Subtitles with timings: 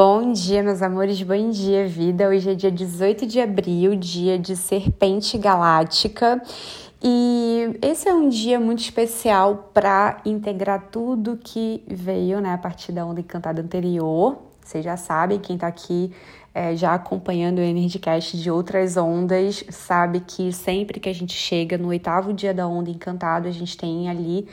[0.00, 2.28] Bom dia, meus amores, bom dia, vida.
[2.28, 6.40] Hoje é dia 18 de abril, dia de Serpente Galáctica.
[7.02, 12.92] E esse é um dia muito especial para integrar tudo que veio né, a partir
[12.92, 14.38] da onda encantada anterior.
[14.62, 16.12] Vocês já sabem, quem está aqui
[16.54, 21.76] é, já acompanhando o Energycast de outras ondas, sabe que sempre que a gente chega
[21.76, 24.46] no oitavo dia da onda encantado, a gente tem ali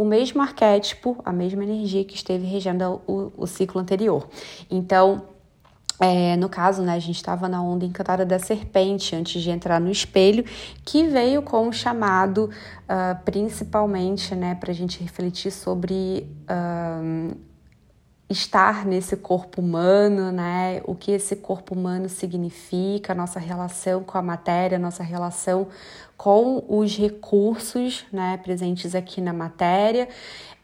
[0.00, 4.26] o mesmo arquétipo, a mesma energia que esteve regendo o, o ciclo anterior.
[4.70, 5.24] Então,
[6.00, 9.78] é, no caso, né, a gente estava na onda encantada da serpente antes de entrar
[9.78, 10.42] no espelho,
[10.86, 17.36] que veio com o chamado, uh, principalmente, né, para a gente refletir sobre uh,
[18.30, 24.22] estar nesse corpo humano, né, o que esse corpo humano significa, nossa relação com a
[24.22, 25.66] matéria, nossa relação
[26.16, 30.08] com os recursos né, presentes aqui na matéria.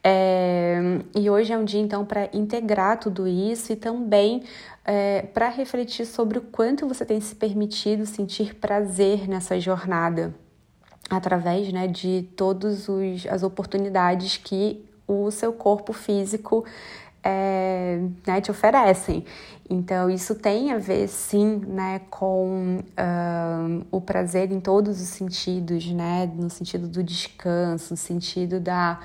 [0.04, 0.78] É,
[1.16, 4.44] e hoje é um dia, então, para integrar tudo isso e também
[4.84, 10.32] é, para refletir sobre o quanto você tem se permitido sentir prazer nessa jornada,
[11.10, 12.86] através né, de todas
[13.28, 16.64] as oportunidades que o seu corpo físico
[17.26, 19.24] é, né, te oferecem.
[19.68, 25.90] Então, isso tem a ver, sim, né, com uh, o prazer em todos os sentidos,
[25.90, 29.00] né, no sentido do descanso, no sentido da,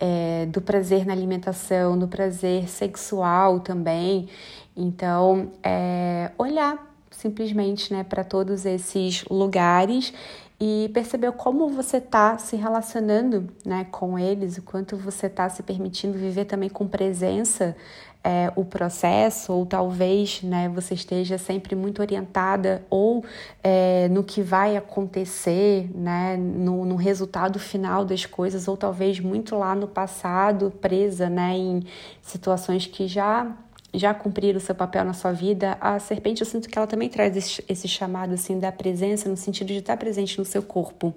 [0.00, 4.30] é, do prazer na alimentação, do prazer sexual também.
[4.74, 10.12] Então, é, olhar simplesmente né, para todos esses lugares
[10.60, 15.62] e perceber como você está se relacionando né, com eles, o quanto você está se
[15.62, 17.76] permitindo viver também com presença
[18.24, 23.24] é, o processo, ou talvez né, você esteja sempre muito orientada ou
[23.62, 29.56] é, no que vai acontecer, né, no, no, resultado final das coisas, ou talvez muito
[29.56, 31.84] lá no passado, presa né, em
[32.20, 33.56] situações que já
[33.96, 37.08] já cumpriram o seu papel na sua vida, a serpente eu sinto que ela também
[37.08, 41.14] traz esse, chamado assim da presença no sentido de estar presente no seu corpo,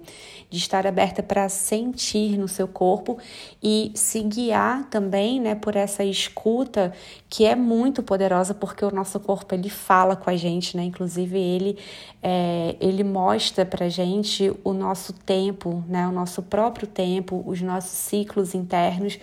[0.48, 3.18] de estar aberta para sentir no seu corpo
[3.62, 6.92] e se guiar também, né, por essa escuta
[7.28, 10.82] que é muito poderosa porque o nosso corpo ele fala com a gente, né?
[10.82, 11.78] Inclusive ele
[12.22, 16.08] é, ele mostra para gente o nosso tempo, né?
[16.08, 19.18] O nosso próprio tempo, os nossos ciclos internos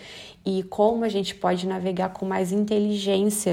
[0.50, 3.47] e como a gente pode navegar com mais inteligência,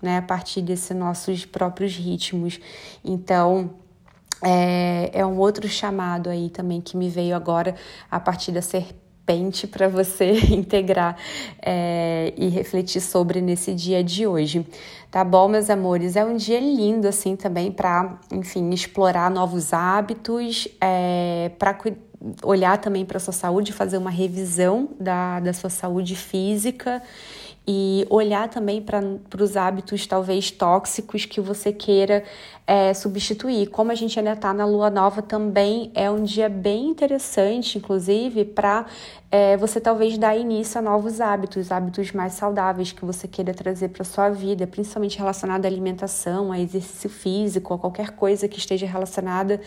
[0.00, 2.60] né, a partir desses nossos próprios ritmos.
[3.04, 3.70] Então,
[4.42, 7.74] é, é um outro chamado aí também que me veio agora
[8.10, 11.16] a partir da serpente para você integrar
[11.60, 14.66] é, e refletir sobre nesse dia de hoje.
[15.10, 16.16] Tá bom, meus amores?
[16.16, 21.76] É um dia lindo assim também para, enfim, explorar novos hábitos, é, para
[22.42, 27.02] olhar também para a sua saúde, fazer uma revisão da, da sua saúde física
[27.66, 29.00] e olhar também para
[29.40, 32.24] os hábitos talvez tóxicos que você queira
[32.66, 33.68] é, substituir.
[33.68, 38.44] Como a gente ainda está na lua nova, também é um dia bem interessante, inclusive,
[38.44, 38.86] para
[39.30, 43.88] é, você talvez dar início a novos hábitos, hábitos mais saudáveis que você queira trazer
[43.88, 48.86] para sua vida, principalmente relacionado à alimentação, a exercício físico, a qualquer coisa que esteja
[48.86, 49.60] relacionada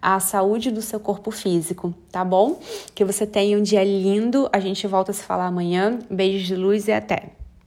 [0.00, 2.60] à saúde do seu corpo físico, tá bom?
[2.94, 4.48] Que você tenha um dia lindo.
[4.52, 5.98] A gente volta a se falar amanhã.
[6.08, 7.47] Beijos de luz e até!